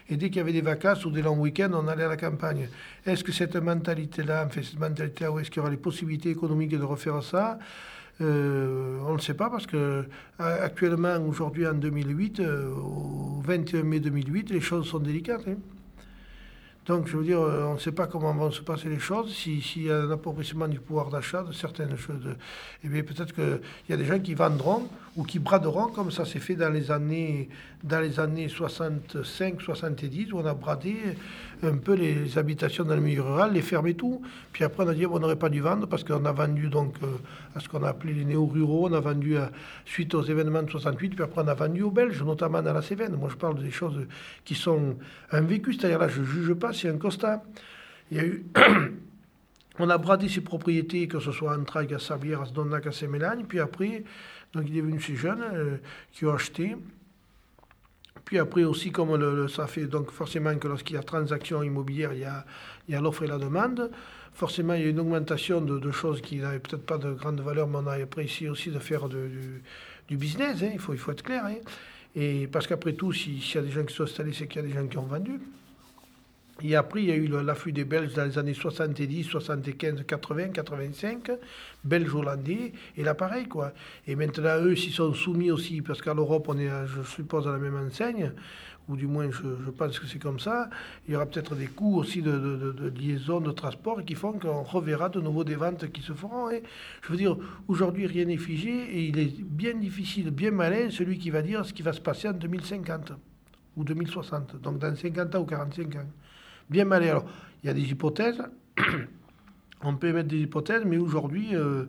Et 0.09 0.17
dès 0.17 0.29
qu'il 0.29 0.39
y 0.39 0.41
avait 0.41 0.53
des 0.53 0.63
vacances 0.63 1.05
ou 1.05 1.11
des 1.11 1.21
longs 1.21 1.39
week-ends, 1.39 1.71
on 1.75 1.89
allait 1.89 2.05
à 2.05 2.09
la 2.09 2.17
campagne. 2.17 2.69
Est-ce 3.05 3.23
que 3.23 3.33
cette 3.33 3.57
mentalité-là, 3.57 4.49
fait, 4.49 4.63
cette 4.63 4.81
mentalité-là, 4.81 5.31
est-ce 5.41 5.51
qu'il 5.51 5.59
y 5.59 5.61
aura 5.61 5.71
les 5.71 5.77
possibilités 5.77 6.31
économiques 6.31 6.71
de 6.71 6.83
refaire 6.83 7.23
ça? 7.23 7.59
Euh, 8.21 8.99
on 9.07 9.15
ne 9.15 9.21
sait 9.21 9.35
pas 9.35 9.51
parce 9.51 9.67
que 9.67 10.07
actuellement, 10.39 11.17
aujourd'hui 11.27 11.67
en 11.67 11.75
2008, 11.75 12.41
euh, 12.41 12.71
au 12.75 13.41
21 13.43 13.83
mai 13.83 14.01
2008, 14.01 14.51
les 14.51 14.61
choses 14.61 14.87
sont 14.87 14.99
délicates. 14.99 15.45
Hein. 15.49 15.57
Donc, 16.87 17.07
je 17.07 17.17
veux 17.17 17.25
dire, 17.25 17.41
euh, 17.41 17.65
on 17.65 17.75
ne 17.75 17.79
sait 17.79 17.93
pas 17.93 18.07
comment 18.09 18.33
vont 18.33 18.51
se 18.51 18.61
passer 18.61 18.89
les 18.89 18.99
choses, 18.99 19.33
s'il 19.33 19.83
y 19.83 19.91
a 19.91 19.99
un 19.99 20.11
appauvrissement 20.11 20.67
du 20.67 20.81
pouvoir 20.81 21.11
d'achat 21.11 21.45
de 21.45 21.53
certaines 21.53 21.97
choses. 21.97 22.27
Eh 22.83 23.03
peut-être 23.03 23.33
qu'il 23.33 23.61
y 23.89 23.93
a 23.93 23.97
des 23.97 24.05
gens 24.05 24.19
qui 24.19 24.35
vendront 24.35 24.89
ou 25.17 25.25
qui 25.25 25.39
braderont, 25.39 25.89
comme 25.89 26.11
ça 26.11 26.25
s'est 26.25 26.39
fait 26.39 26.55
dans 26.55 26.71
les 26.71 26.91
années, 26.91 27.49
dans 27.85 28.01
les 28.01 28.19
années 28.19 28.47
65-70, 28.47 30.33
où 30.33 30.39
on 30.39 30.47
a 30.47 30.55
bradé 30.55 30.97
un 31.63 31.77
peu 31.77 31.95
les 31.95 32.39
habitations 32.39 32.85
dans 32.85 32.95
le 32.95 33.03
milieu 33.03 33.23
rural, 33.23 33.53
les 33.53 33.61
fermer 33.61 33.95
tout. 33.95 34.23
Puis 34.53 34.65
après, 34.65 34.85
on 34.85 34.89
a 34.89 34.95
dit 34.95 35.05
on 35.05 35.19
n'aurait 35.19 35.37
pas 35.37 35.51
dû 35.51 35.61
vendre 35.61 35.87
parce 35.87 36.03
qu'on 36.03 36.25
a 36.25 36.33
vendu 36.33 36.69
donc 36.69 36.95
euh, 37.03 37.07
à 37.55 37.61
ce 37.61 37.69
qu'on 37.69 37.83
a 37.83 37.89
appelé 37.91 38.15
les 38.15 38.25
néo-ruraux, 38.25 38.89
on 38.89 38.93
a 38.95 39.01
vendu 39.01 39.37
suite 39.85 40.15
aux 40.15 40.23
événements 40.23 40.63
de 40.63 40.71
68, 40.71 41.11
puis 41.11 41.23
après 41.23 41.43
on 41.43 41.49
a 41.49 41.55
vendu 41.55 41.83
aux 41.83 41.91
Belges, 41.91 42.23
notamment 42.23 42.63
dans 42.63 42.73
la 42.73 42.83
Cévennes. 42.83 43.17
Moi, 43.17 43.29
je 43.31 43.37
parle 43.37 43.63
des 43.63 43.71
choses 43.71 44.07
qui 44.45 44.55
sont 44.55 44.97
un 45.31 45.43
vécu, 45.43 45.75
c'est-à-dire 45.75 45.99
là, 45.99 46.09
je 46.09 46.21
ne 46.21 46.27
juge 46.27 46.55
pas, 46.55 46.73
c'est 46.73 46.89
un 46.89 46.97
constat. 46.97 47.43
Il 48.11 48.17
y 48.17 48.21
a 48.21 48.25
eu. 48.25 48.47
On 49.79 49.89
a 49.89 49.99
bradé 49.99 50.29
ses 50.29 50.43
propriétés, 50.43 51.09
que 51.09 51.21
ce 51.21 51.33
soit 51.33 51.57
en 51.57 51.65
Trague, 51.65 51.95
à 51.95 51.99
Sabière, 51.99 52.43
à 52.43 52.45
Sdonnac, 52.47 52.87
à 52.87 52.93
Saint-Mélagne, 52.93 53.45
puis 53.49 53.61
après, 53.61 54.05
donc 54.53 54.65
il 54.69 54.77
est 54.77 54.83
venu 54.83 55.01
ces 55.01 55.17
jeunes 55.17 55.43
euh, 55.43 55.77
qui 56.13 56.27
ont 56.27 56.35
acheté. 56.35 56.77
Puis 58.25 58.39
après 58.39 58.65
aussi, 58.65 58.93
comme 58.93 59.17
le, 59.17 59.49
ça 59.49 59.67
fait 59.67 59.87
donc 59.87 60.11
forcément 60.11 60.57
que 60.57 60.69
lorsqu'il 60.69 60.97
y 60.97 60.99
a 60.99 61.03
transaction 61.03 61.63
immobilière, 61.63 62.13
il 62.13 62.21
y 62.21 62.95
a, 62.95 63.01
l'offre 63.01 63.25
et 63.25 63.27
la 63.27 63.39
demande. 63.39 63.91
Forcément, 64.35 64.75
il 64.75 64.83
y 64.83 64.85
a 64.85 64.89
une 64.89 65.01
augmentation 65.01 65.61
de, 65.61 65.91
choses 65.91 66.23
qui 66.23 66.37
n'avaient 66.37 66.59
peut-être 66.59 66.87
pas 66.87 66.99
de 66.99 67.13
grande 67.13 67.41
valeur, 67.41 67.67
mais 67.69 67.79
on 67.79 67.87
a 67.87 68.03
apprécié 68.03 68.49
aussi 68.49 68.71
de 68.71 68.79
faire 68.79 69.09
du, 69.09 69.63
business, 70.11 70.63
hein, 70.63 70.71
il, 70.73 70.79
faut, 70.79 70.95
être 70.95 71.23
clair. 71.23 71.45
Hein. 71.47 71.57
Et 72.15 72.47
parce 72.47 72.67
qu'après 72.67 72.93
tout, 72.93 73.13
s'il 73.13 73.39
y 73.39 73.59
a 73.59 73.63
des 73.63 73.71
gens 73.71 73.85
qui 73.85 73.95
sont 73.95 74.05
installés, 74.05 74.33
c'est 74.33 74.47
qu'il 74.47 74.63
y 74.63 74.65
a 74.65 74.69
des 74.69 74.75
gens 74.75 74.87
qui 74.87 74.99
ont 74.99 75.07
vendu. 75.07 75.41
Et 76.65 76.77
après, 76.77 77.03
il 77.03 77.09
y 77.09 77.13
a 77.13 77.17
eu 77.17 77.27
l'afflux 77.27 77.73
des 77.73 77.85
Belges 77.85 78.15
dans 78.15 78.25
les 78.25 78.39
années 78.39 78.55
70, 78.55 79.25
75, 79.25 80.05
80, 80.07 80.49
85, 80.51 81.33
Belges-Hollandais, 81.85 82.73
et 82.97 83.03
là 83.03 83.15
pareil, 83.15 83.49
quoi. 83.49 83.73
Et 84.07 84.15
maintenant, 84.15 84.61
eux, 84.61 84.77
s'ils 84.77 84.93
sont 84.93 85.13
soumis 85.13 85.51
aussi, 85.51 85.83
parce 85.83 86.01
qu'à 86.01 86.15
l'Europe, 86.15 86.47
on 86.49 86.59
est, 86.59 86.71
je 86.87 87.03
suppose, 87.03 87.49
à 87.49 87.53
la 87.53 87.59
même 87.59 87.77
enseigne, 87.77 88.33
ou 88.89 88.97
du 88.97 89.09
moins, 89.09 89.29
je, 89.31 89.71
pense 89.71 89.99
que 89.99 90.07
c'est 90.07 90.21
comme 90.21 90.39
ça, 90.39 90.71
il 91.07 91.15
y 91.15 91.17
aura 91.17 91.27
peut-être 91.27 91.57
des 91.57 91.67
coûts 91.67 91.99
aussi 91.99 92.23
de, 92.23 92.31
de, 92.31 92.93
liaison, 92.97 93.41
de 93.41 93.51
transport, 93.51 94.05
qui 94.05 94.15
font 94.15 94.33
qu'on 94.33 94.63
reverra 94.63 95.09
de 95.09 95.21
nouveau 95.21 95.43
des 95.43 95.57
ventes 95.57 95.91
qui 95.91 96.03
se 96.03 96.13
feront. 96.13 96.49
Et 96.51 96.63
je 97.03 97.09
veux 97.09 97.17
dire, 97.17 97.37
aujourd'hui, 97.67 98.07
rien 98.07 98.25
n'est 98.25 98.37
figé, 98.37 98.71
et 98.71 99.07
il 99.07 99.19
est 99.19 99.43
bien 99.43 99.75
difficile, 99.75 100.31
bien 100.31 100.53
malin, 100.53 100.91
celui 100.91 101.19
qui 101.19 101.31
va 101.31 101.43
dire 101.43 101.65
ce 101.65 101.73
qui 101.73 101.83
va 101.83 101.93
se 101.93 102.01
passer 102.01 102.29
en 102.29 102.35
2050 102.35 103.13
ou 103.77 103.85
2060, 103.85 104.61
donc 104.61 104.79
dans 104.79 104.95
50 104.95 105.35
ans 105.35 105.41
ou 105.41 105.47
45 105.47 105.97
ans 105.97 106.07
bien 106.73 106.85
mal. 106.87 107.05
Alors, 107.05 107.27
il 107.63 107.67
y 107.69 107.71
a 107.71 107.75
des 107.75 107.89
hypothèses, 107.89 108.43
on 109.83 109.95
peut 109.95 110.09
émettre 110.09 110.29
des 110.29 110.41
hypothèses, 110.41 110.83
mais 110.85 110.97
aujourd'hui, 110.97 111.55
euh, 111.55 111.85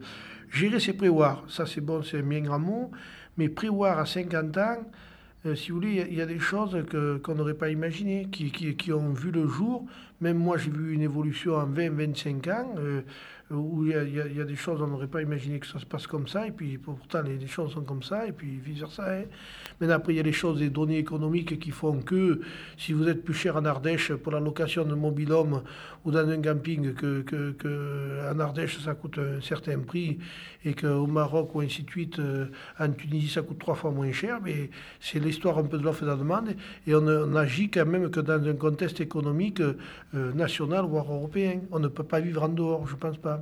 gérer, 0.52 0.80
c'est 0.80 0.94
prévoir. 0.94 1.44
Ça, 1.48 1.66
c'est 1.66 1.82
bon, 1.82 2.04
c'est 2.04 2.20
un 2.20 2.24
bien 2.24 2.42
grand 2.42 2.60
mot, 2.60 2.92
mais 3.38 3.50
prévoir 3.50 3.98
à 3.98 4.06
50 4.06 4.58
ans, 4.58 4.78
euh, 5.46 5.56
si 5.56 5.72
vous 5.72 5.78
voulez, 5.78 6.06
il 6.10 6.16
y, 6.16 6.22
a 6.22 6.26
des 6.26 6.40
choses 6.40 6.78
qu'on 7.24 7.36
n'aurait 7.36 7.54
pas 7.54 7.70
imaginées, 7.70 8.28
qui, 8.32 8.52
qui, 8.52 8.94
ont 8.94 9.12
vu 9.12 9.32
le 9.32 9.48
jour. 9.48 9.86
Même 10.22 10.38
moi, 10.38 10.58
j'ai 10.58 10.72
vu 10.72 10.94
une 10.94 11.02
évolution 11.02 11.56
en 11.56 11.68
20-25 11.68 12.52
ans. 12.52 12.76
Euh, 12.78 13.02
où 13.52 13.86
il 13.86 13.92
y, 13.92 14.42
a, 14.42 14.44
des 14.46 14.56
choses, 14.56 14.82
on 14.82 14.88
n'aurait 14.88 15.08
pas 15.08 15.22
imaginé 15.22 15.60
que 15.60 15.68
ça 15.68 15.80
se 15.80 15.86
passe 15.86 16.08
comme 16.08 16.28
ça, 16.28 16.48
et 16.48 16.52
puis 16.52 16.78
pourtant 16.78 17.22
les, 17.22 17.46
choses 17.48 17.74
sont 17.74 17.84
comme 17.84 18.02
ça, 18.02 18.26
et 18.26 18.32
puis 18.32 18.60
vice-versa. 18.64 19.04
Hein. 19.06 19.24
Maintenant, 19.80 19.96
après, 19.96 20.14
il 20.14 20.18
y 20.18 20.20
a 20.20 20.24
les 20.24 20.32
choses, 20.32 20.60
des 20.60 20.70
données 20.70 20.98
économiques 20.98 21.60
qui 21.60 21.72
font 21.72 22.00
que 22.02 22.42
si 22.78 22.94
vous 22.94 23.08
êtes 23.08 23.24
plus 23.24 23.34
cher 23.34 23.56
en 23.56 23.66
Ardèche 23.66 24.14
pour 24.14 24.32
la 24.32 24.40
location 24.40 24.86
de 24.86 24.96
mobil-homme 24.96 25.64
ou 26.06 26.12
dans 26.12 26.28
un 26.28 26.42
camping, 26.42 26.94
que, 26.94 27.22
que, 27.22 28.32
en 28.32 28.40
Ardèche, 28.40 28.80
ça 28.80 28.96
coûte 28.96 29.20
un 29.20 29.42
certain 29.42 29.80
prix, 29.80 30.20
et 30.66 30.74
qu'au 30.74 31.08
Maroc 31.08 31.54
ou 31.56 31.62
ainsi 31.62 31.84
de 31.84 31.90
suite, 31.90 32.20
euh, 32.20 32.48
en 32.80 32.90
Tunisie, 32.92 33.30
ça 33.30 33.42
coûte 33.42 33.60
trois 33.60 33.76
fois 33.76 33.92
moins 33.92 34.12
cher, 34.12 34.40
mais 34.44 34.70
c'est 35.00 35.20
l'histoire 35.20 35.58
un 35.58 35.64
peu 35.64 35.78
de 35.78 35.84
l'offre 35.84 36.04
et 36.04 36.06
de 36.06 36.12
la 36.12 36.18
demande, 36.18 36.56
et 36.88 36.96
on, 36.96 37.36
agit 37.36 37.70
quand 37.70 37.86
même 37.86 38.10
que 38.10 38.20
dans 38.20 38.44
un 38.48 38.54
contexte 38.54 39.02
économique 39.02 39.60
euh, 39.60 39.76
national, 40.34 40.86
voire 40.86 41.12
européen. 41.12 41.62
On 41.72 41.80
ne 41.80 41.88
peut 41.88 42.04
pas 42.04 42.20
vivre 42.20 42.44
en 42.44 42.50
dehors, 42.50 42.88
je 42.88 42.96
pense 42.96 43.18
pas. 43.18 43.33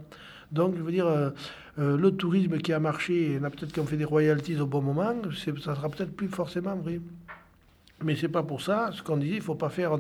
Donc, 0.52 0.76
je 0.76 0.82
veux 0.82 0.92
dire, 0.92 1.08
euh, 1.08 1.30
euh, 1.80 1.98
le 1.98 2.12
tourisme 2.12 2.58
qui 2.58 2.74
a 2.74 2.80
marché, 2.80 3.38
on 3.40 3.44
a 3.46 3.50
peut-être 3.50 3.74
qu'on 3.74 3.86
fait 3.86 3.98
des 3.98 4.06
royalties 4.06 4.58
au 4.60 4.66
bon 4.66 4.82
moment, 4.82 5.14
ça 5.34 5.76
sera 5.76 5.90
peut-être 5.90 6.16
plus 6.16 6.28
forcément 6.28 6.76
vrai. 6.76 7.00
Mais 8.04 8.16
c'est 8.16 8.30
pas 8.30 8.44
pour 8.44 8.62
ça, 8.62 8.90
ce 8.94 9.02
qu'on 9.02 9.18
disait, 9.18 9.36
il 9.36 9.42
faut 9.42 9.56
pas 9.56 9.70
faire 9.70 9.98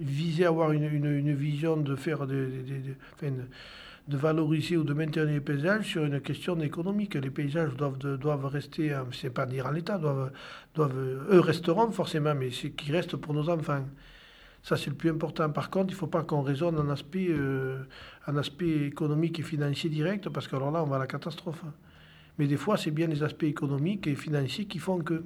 viser 0.00 0.44
à 0.44 0.48
avoir 0.48 0.72
une, 0.72 0.84
une, 0.84 1.34
vision 1.34 1.76
de 1.76 1.94
faire 1.94 2.26
de, 2.26 2.48
de, 3.22 4.16
valoriser 4.16 4.76
ou 4.76 4.82
de 4.82 4.92
maintenir 4.92 5.26
les 5.26 5.40
paysages 5.40 5.86
sur 5.86 6.04
une 6.04 6.20
question 6.20 6.60
économique. 6.60 7.14
Les 7.14 7.30
paysages 7.30 7.74
doivent, 7.76 7.98
doivent 7.98 8.46
rester, 8.46 8.92
euh, 8.92 9.04
c'est 9.12 9.30
pas 9.30 9.46
dire 9.46 9.66
en 9.66 9.70
l'état, 9.70 9.96
doivent, 9.96 10.32
doivent, 10.74 11.26
eux 11.30 11.40
resteront 11.40 11.92
forcément, 11.92 12.34
mais 12.34 12.50
c'est 12.50 12.70
qui 12.70 12.90
reste 12.92 13.16
pour 13.16 13.32
nos 13.32 13.48
enfants. 13.48 13.84
Ça, 14.62 14.76
c'est 14.76 14.90
le 14.90 14.96
plus 14.96 15.10
important. 15.10 15.48
Par 15.50 15.70
contre, 15.70 15.88
il 15.88 15.94
ne 15.94 15.98
faut 15.98 16.06
pas 16.06 16.22
qu'on 16.22 16.42
raisonne 16.42 16.78
en 16.78 16.90
aspect, 16.90 17.28
euh, 17.30 17.78
aspect 18.26 18.86
économique 18.86 19.40
et 19.40 19.42
financier 19.42 19.88
direct, 19.88 20.28
parce 20.28 20.48
que 20.48 20.56
alors 20.56 20.70
là, 20.70 20.82
on 20.82 20.86
va 20.86 20.96
à 20.96 20.98
la 20.98 21.06
catastrophe. 21.06 21.64
Mais 22.38 22.46
des 22.46 22.56
fois, 22.56 22.76
c'est 22.76 22.90
bien 22.90 23.06
les 23.06 23.22
aspects 23.22 23.44
économiques 23.44 24.06
et 24.06 24.14
financiers 24.14 24.66
qui 24.66 24.78
font 24.78 24.98
que. 24.98 25.24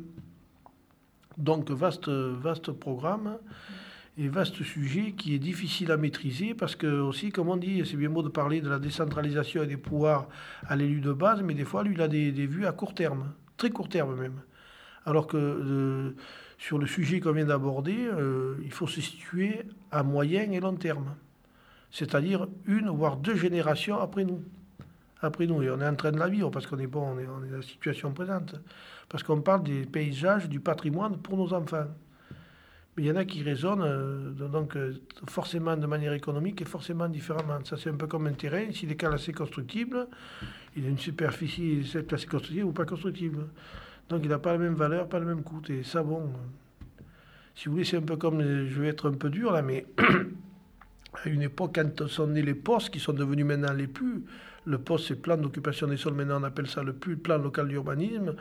Donc 1.37 1.71
vaste, 1.71 2.09
vaste 2.09 2.71
programme 2.71 3.39
et 4.17 4.29
vaste 4.29 4.63
sujet 4.63 5.13
qui 5.13 5.35
est 5.35 5.41
difficile 5.41 5.91
à 5.91 5.97
maîtriser 5.97 6.55
parce 6.55 6.77
que 6.77 6.87
aussi, 6.87 7.31
comme 7.31 7.49
on 7.49 7.57
dit, 7.57 7.83
c'est 7.85 7.97
bien 7.97 8.11
beau 8.11 8.23
de 8.23 8.29
parler 8.29 8.61
de 8.61 8.69
la 8.69 8.79
décentralisation 8.79 9.65
et 9.65 9.67
des 9.67 9.77
pouvoirs 9.77 10.29
à 10.69 10.77
l'élu 10.77 11.01
de 11.01 11.13
base, 11.13 11.43
mais 11.43 11.55
des 11.55 11.65
fois, 11.65 11.83
lui, 11.83 11.95
il 11.95 12.01
a 12.01 12.07
des, 12.07 12.31
vues 12.47 12.67
à 12.67 12.73
court 12.73 12.95
terme, 12.95 13.33
très 13.57 13.71
court 13.71 13.89
terme 13.89 14.15
même. 14.15 14.41
Alors 15.05 15.27
que 15.27 15.37
euh, 15.37 16.15
sur 16.59 16.79
le 16.79 16.87
sujet 16.87 17.21
qu'on 17.21 17.33
vient 17.33 17.45
d'aborder, 17.45 17.97
euh, 17.99 18.57
il 18.65 18.73
faut 18.73 18.87
se 18.87 19.01
situer 19.01 19.63
à 19.91 20.03
moyen 20.03 20.51
et 20.51 20.61
long 20.61 20.75
terme, 20.75 21.15
c'est-à-dire 21.91 22.49
une 22.67 22.89
voire 22.89 23.17
deux 23.17 23.37
générations 23.37 23.99
après 23.99 24.25
nous. 24.25 24.43
Après 25.21 25.47
nous, 25.47 25.63
et 25.63 25.71
on 25.71 25.81
est 25.81 25.87
en 25.87 25.95
train 25.95 26.13
de 26.13 26.19
la 26.19 26.29
vivre 26.29 26.51
parce 26.51 26.67
qu'on 26.67 26.79
est 26.79 26.87
bon, 26.87 27.15
on 27.15 27.19
est, 27.19 27.25
dans 27.25 27.57
la 27.57 27.63
situation 27.63 28.13
présente, 28.13 28.57
parce 29.09 29.23
qu'on 29.23 29.41
parle 29.41 29.63
des 29.63 29.87
paysages, 29.87 30.49
du 30.49 30.61
patrimoine 30.61 31.17
pour 31.19 31.37
nos 31.37 31.53
enfants. 31.55 31.87
Mais 32.97 33.05
il 33.05 33.07
y 33.07 33.11
en 33.11 33.17
a 33.17 33.25
qui 33.25 33.43
raisonnent 33.43 33.83
euh, 33.83 34.31
donc, 34.31 34.77
euh, 34.77 34.95
forcément 35.29 35.77
de 35.77 35.87
manière 35.87 36.13
économique 36.13 36.63
et 36.63 36.65
forcément 36.65 37.09
différemment. 37.09 37.59
Ça, 37.65 37.77
c'est 37.77 37.91
un 37.91 37.97
peu 37.97 38.07
comme 38.07 38.27
un 38.27 38.33
terrain. 38.33 38.71
S'il 38.71 38.91
est 38.91 39.05
assez 39.05 39.33
constructible, 39.33 40.07
il 40.77 40.85
a 40.87 40.89
une 40.89 40.99
superficie 40.99 41.81
assez 41.83 42.27
constructible 42.27 42.65
ou 42.65 42.73
pas 42.73 42.85
constructible. 42.85 43.47
Donc, 44.09 44.21
il 44.23 44.29
n'a 44.29 44.39
pas 44.39 44.53
la 44.53 44.59
même 44.59 44.75
valeur, 44.75 45.09
pas 45.09 45.19
le 45.19 45.27
même 45.27 45.43
coût. 45.43 45.63
Et 45.69 45.83
ça, 45.83 46.03
bon, 46.03 46.31
si 47.55 47.67
vous 47.67 47.73
voulez, 47.73 47.85
c'est 47.85 47.97
un 47.97 48.03
peu 48.03 48.17
comme, 48.17 48.41
je 48.43 48.81
vais 48.81 48.89
être 48.89 49.11
un 49.11 49.15
peu 49.15 49.31
dur 49.31 49.53
là, 49.53 49.63
mais 49.63 49.87
à 51.25 51.29
une 51.29 51.43
époque, 51.43 51.75
quand 51.75 52.07
sont 52.09 52.27
nés 52.27 52.43
les 52.43 52.55
postes, 52.55 52.91
qui 52.91 53.01
sont 53.01 53.13
devenus 53.13 53.47
maintenant 53.47 53.73
les 53.73 53.87
plus, 53.87 54.25
le 54.65 54.79
poste, 54.79 55.09
c'est 55.09 55.21
plan 55.21 55.37
d'occupation 55.37 55.87
des 55.87 55.97
sols, 55.97 56.15
maintenant 56.15 56.41
on 56.41 56.45
appelle 56.45 56.67
ça 56.67 56.83
le 56.83 56.95
plan 56.95 57.39
local 57.39 57.69
d'urbanisme 57.69 58.35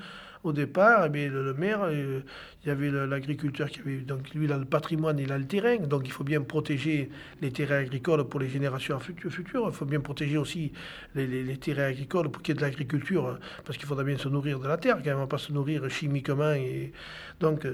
au 0.43 0.51
départ, 0.51 1.07
eh 1.13 1.29
le, 1.29 1.53
maire, 1.53 1.83
euh, 1.83 2.19
il 2.63 2.67
y 2.67 2.71
avait 2.71 2.91
l'agriculteur 2.91 3.69
qui 3.69 3.79
avait. 3.79 3.97
Donc 3.97 4.33
lui, 4.33 4.45
il 4.45 4.51
a 4.51 4.57
le 4.57 4.65
patrimoine, 4.65 5.17
il 5.19 5.31
a 5.31 5.37
le 5.37 5.45
terrain. 5.45 5.77
Donc 5.77 6.03
il 6.05 6.11
faut 6.11 6.23
bien 6.23 6.41
protéger 6.41 7.09
les 7.41 7.51
terrains 7.51 7.77
agricoles 7.77 8.25
pour 8.25 8.39
les 8.39 8.49
générations 8.49 8.99
futures. 8.99 9.31
Il 9.67 9.73
faut 9.73 9.85
bien 9.85 10.01
protéger 10.01 10.37
aussi 10.37 10.73
les, 11.15 11.57
terrains 11.57 11.85
agricoles 11.85 12.29
pour 12.29 12.41
qu'il 12.41 12.55
y 12.55 12.57
ait 12.57 12.59
de 12.59 12.65
l'agriculture, 12.65 13.39
parce 13.65 13.77
qu'il 13.77 13.87
faudra 13.87 14.03
bien 14.03 14.17
se 14.17 14.27
nourrir 14.27 14.59
de 14.59 14.67
la 14.67 14.77
terre, 14.77 14.97
quand 15.03 15.17
même, 15.17 15.27
pas 15.27 15.37
se 15.37 15.53
nourrir 15.53 15.89
chimiquement. 15.89 16.51
Et 16.51 16.91
donc 17.39 17.65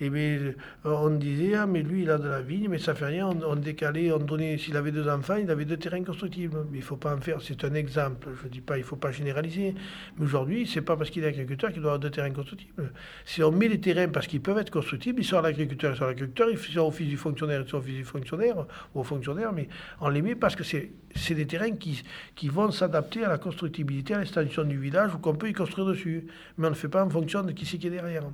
et 0.00 0.10
mais, 0.10 0.38
euh, 0.38 0.54
on 0.84 1.10
disait, 1.10 1.54
ah, 1.54 1.66
mais 1.66 1.82
lui, 1.82 2.02
il 2.02 2.10
a 2.10 2.18
de 2.18 2.28
la 2.28 2.40
vigne, 2.40 2.68
mais 2.68 2.78
ça 2.78 2.94
fait 2.94 3.06
rien. 3.06 3.28
On, 3.28 3.54
décalait, 3.54 4.10
on 4.10 4.18
donnait, 4.18 4.58
s'il 4.58 4.76
avait 4.76 4.90
deux 4.90 5.08
enfants, 5.08 5.36
il 5.36 5.48
avait 5.50 5.64
deux 5.64 5.76
terrains 5.76 6.02
constructibles. 6.02 6.66
Mais 6.70 6.78
il 6.78 6.80
ne 6.80 6.84
faut 6.84 6.96
pas 6.96 7.14
en 7.14 7.20
faire, 7.20 7.40
c'est 7.40 7.62
un 7.64 7.74
exemple. 7.84 8.28
Je 8.40 8.44
ne 8.44 8.48
dis 8.48 8.60
pas, 8.60 8.76
il 8.76 8.80
ne 8.80 8.86
faut 8.86 8.96
pas 8.96 9.12
généraliser. 9.12 9.74
Mais 10.16 10.24
aujourd'hui, 10.24 10.66
c'est 10.66 10.82
pas 10.82 10.96
parce 10.96 11.10
qu'il 11.10 11.22
est 11.22 11.28
agriculteur 11.28 11.70
qu'il 11.70 11.80
doit 11.80 11.92
avoir 11.92 12.00
deux 12.00 12.10
terrains 12.10 12.30
constructibles. 12.30 12.92
Si 13.24 13.42
on 13.42 13.52
met 13.52 13.68
les 13.68 13.80
terrains 13.80 14.08
parce 14.08 14.26
qu'ils 14.26 14.40
peuvent 14.40 14.58
être 14.58 14.70
constructibles, 14.70 15.20
ils 15.20 15.24
sont 15.24 15.40
l'agriculteur, 15.40 15.94
ils 15.94 15.98
sont 15.98 16.06
l'agriculteur, 16.06 16.48
ils 16.50 16.58
sont 16.58 16.80
au 16.80 16.90
fils 16.90 17.08
du 17.08 17.16
fonctionnaire, 17.16 17.62
ils 17.64 17.68
sont 17.68 17.78
au 17.78 17.82
fils 17.82 17.96
du 17.96 18.04
fonctionnaire, 18.04 18.66
ou 18.94 19.00
au 19.00 19.04
fonctionnaire, 19.04 19.52
mais 19.52 19.68
on 20.00 20.08
les 20.08 20.22
met 20.22 20.34
parce 20.34 20.56
que 20.56 20.64
c'est, 20.64 20.90
des 21.30 21.46
terrains 21.46 21.76
qui, 21.76 22.02
qui 22.34 22.48
vont 22.48 22.70
s'adapter 22.70 23.24
à 23.24 23.28
la 23.28 23.38
constructibilité, 23.38 24.14
à 24.14 24.18
l'extension 24.18 24.64
du 24.64 24.78
village, 24.78 25.14
ou 25.14 25.18
qu'on 25.18 25.36
peut 25.36 25.48
y 25.48 25.52
construire 25.52 25.86
dessus. 25.86 26.26
Mais 26.58 26.66
on 26.66 26.70
ne 26.70 26.74
fait 26.74 26.88
pas 26.88 27.04
en 27.04 27.10
fonction 27.10 27.42
de 27.42 27.52
qui 27.52 27.66
c'est 27.66 27.78
qui 27.78 27.86
est 27.86 27.90
derrière. 27.90 28.24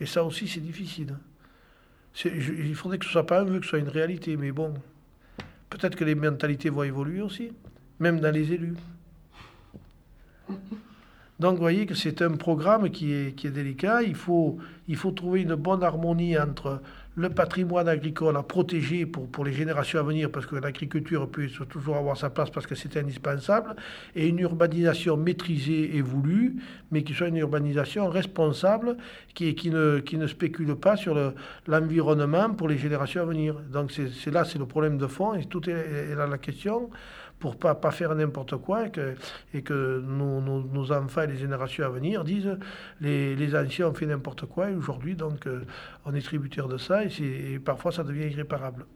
Et 0.00 0.06
ça 0.06 0.24
aussi, 0.24 0.46
c'est 0.46 0.60
difficile. 0.60 1.14
il 2.24 2.74
faudrait 2.74 2.98
que 2.98 3.04
ce 3.04 3.12
soit 3.12 3.26
pas 3.26 3.40
un 3.40 3.44
vœu, 3.44 3.58
que 3.58 3.64
ce 3.64 3.70
soit 3.70 3.78
une 3.78 3.88
réalité. 3.88 4.36
Mais 4.36 4.52
bon, 4.52 4.74
peut-être 5.70 5.96
que 5.96 6.04
les 6.04 6.14
mentalités 6.14 6.70
vont 6.70 6.82
évoluer 6.82 7.20
aussi, 7.20 7.52
même 8.00 8.20
dans 8.20 8.32
les 8.32 8.52
élus. 8.52 8.76
Donc, 11.38 11.54
vous 11.54 11.62
voyez 11.62 11.86
que 11.86 11.94
c'est 11.94 12.20
un 12.20 12.32
programme 12.32 12.90
qui 12.90 13.12
est, 13.12 13.36
qui 13.36 13.46
est 13.46 13.50
délicat. 13.50 14.02
Il 14.02 14.16
faut, 14.16 14.58
il 14.88 14.96
faut 14.96 15.12
trouver 15.12 15.42
une 15.42 15.54
bonne 15.54 15.84
harmonie 15.84 16.36
entre 16.36 16.80
le 17.14 17.30
patrimoine 17.30 17.88
agricole 17.88 18.36
à 18.36 18.42
protéger 18.42 19.04
pour, 19.04 19.28
pour 19.28 19.44
les 19.44 19.52
générations 19.52 19.98
à 19.98 20.02
venir, 20.02 20.30
parce 20.30 20.46
que 20.46 20.54
l'agriculture 20.56 21.28
peut 21.28 21.48
toujours 21.68 21.96
avoir 21.96 22.16
sa 22.16 22.30
place 22.30 22.48
parce 22.50 22.66
que 22.66 22.76
c'est 22.76 22.96
indispensable, 22.96 23.74
et 24.14 24.28
une 24.28 24.38
urbanisation 24.38 25.16
maîtrisée 25.16 25.96
et 25.96 26.00
voulue, 26.00 26.56
mais 26.92 27.02
qui 27.02 27.14
soit 27.14 27.28
une 27.28 27.36
urbanisation 27.36 28.08
responsable, 28.08 28.96
qui, 29.34 29.54
qui, 29.56 29.70
ne, 29.70 29.98
qui 29.98 30.16
ne 30.16 30.28
spécule 30.28 30.74
pas 30.76 30.96
sur 30.96 31.34
l'environnement 31.66 32.50
pour 32.50 32.68
les 32.68 32.78
générations 32.78 33.22
à 33.22 33.24
venir. 33.24 33.54
Donc 33.72 33.90
c'est 33.92 34.30
là, 34.30 34.44
c'est 34.44 34.58
le 34.58 34.66
problème 34.66 34.96
de 34.96 35.06
fond, 35.08 35.34
et 35.34 35.44
tout 35.44 35.68
est, 35.68 36.14
là 36.16 36.26
la 36.26 36.38
question 36.38 36.88
pour 37.38 37.56
pas, 37.56 37.74
pas 37.74 37.90
faire 37.90 38.14
n'importe 38.14 38.56
quoi 38.56 38.86
et 38.86 38.90
que, 38.90 39.14
et 39.54 39.62
que 39.62 40.00
nos, 40.00 40.92
enfants 40.92 41.22
et 41.22 41.26
les 41.26 41.36
générations 41.36 41.84
à 41.84 41.88
venir 41.88 42.24
disent 42.24 42.58
les, 43.00 43.54
anciens 43.54 43.88
ont 43.88 43.94
fait 43.94 44.06
n'importe 44.06 44.46
quoi 44.46 44.70
et 44.70 44.74
aujourd'hui 44.74 45.14
donc 45.14 45.46
euh, 45.46 45.62
on 46.04 46.14
est 46.14 46.20
tributaire 46.20 46.68
de 46.68 46.78
ça 46.78 47.04
et 47.04 47.58
parfois 47.58 47.92
ça 47.92 48.02
devient 48.04 48.30
irréparable. 48.30 48.86